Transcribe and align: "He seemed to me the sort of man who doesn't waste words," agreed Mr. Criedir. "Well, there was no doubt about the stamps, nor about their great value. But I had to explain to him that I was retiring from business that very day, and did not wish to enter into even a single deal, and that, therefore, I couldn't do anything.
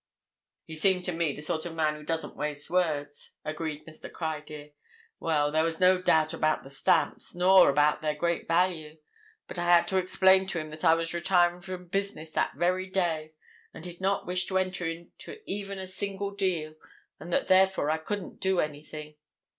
"He 0.65 0.73
seemed 0.73 1.05
to 1.05 1.11
me 1.11 1.31
the 1.31 1.43
sort 1.43 1.63
of 1.67 1.75
man 1.75 1.93
who 1.93 2.01
doesn't 2.03 2.35
waste 2.35 2.71
words," 2.71 3.35
agreed 3.45 3.85
Mr. 3.85 4.11
Criedir. 4.11 4.71
"Well, 5.19 5.51
there 5.51 5.61
was 5.63 5.79
no 5.79 6.01
doubt 6.01 6.33
about 6.33 6.63
the 6.63 6.71
stamps, 6.71 7.35
nor 7.35 7.69
about 7.69 8.01
their 8.01 8.15
great 8.15 8.47
value. 8.47 8.97
But 9.47 9.59
I 9.59 9.65
had 9.65 9.87
to 9.89 9.97
explain 9.97 10.47
to 10.47 10.59
him 10.59 10.71
that 10.71 10.83
I 10.83 10.95
was 10.95 11.13
retiring 11.13 11.61
from 11.61 11.85
business 11.87 12.31
that 12.31 12.55
very 12.55 12.89
day, 12.89 13.35
and 13.75 13.83
did 13.83 14.01
not 14.01 14.25
wish 14.25 14.47
to 14.47 14.57
enter 14.57 14.87
into 14.89 15.37
even 15.45 15.77
a 15.77 15.85
single 15.85 16.31
deal, 16.31 16.73
and 17.19 17.31
that, 17.31 17.47
therefore, 17.47 17.91
I 17.91 17.99
couldn't 17.99 18.39
do 18.39 18.59
anything. 18.59 19.17